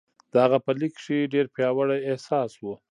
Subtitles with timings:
[0.31, 2.63] د هغه په لیک کې ډېر پیاوړی احساس و